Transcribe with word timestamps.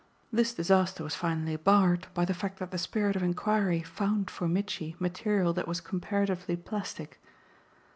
This 0.33 0.51
disaster 0.55 1.03
was 1.03 1.13
finally 1.13 1.55
barred 1.57 2.07
by 2.15 2.25
the 2.25 2.33
fact 2.33 2.57
that 2.57 2.71
the 2.71 2.79
spirit 2.79 3.15
of 3.15 3.21
enquiry 3.21 3.83
found 3.83 4.31
for 4.31 4.47
Mitchy 4.47 4.95
material 4.97 5.53
that 5.53 5.67
was 5.67 5.79
comparatively 5.79 6.55
plastic. 6.55 7.21